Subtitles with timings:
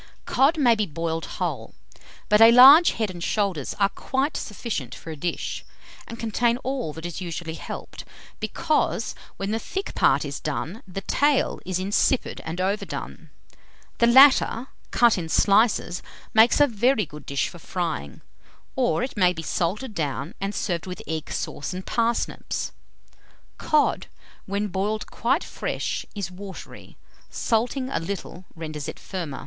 [0.25, 1.75] Cod may be boiled whole;
[2.27, 5.63] but a large head and shoulders are quite sufficient for a dish,
[6.07, 8.03] and contain all that is usually helped,
[8.39, 13.29] because, when the thick part is done, the tail is insipid and overdone.
[13.99, 16.01] The latter, cut in slices,
[16.33, 18.21] makes a very good dish for frying;
[18.75, 22.71] or it may be salted down and served with egg sauce and parsnips.
[23.59, 24.07] Cod,
[24.47, 26.97] when boiled quite fresh, is watery;
[27.29, 29.39] salting a little, renders it firmer.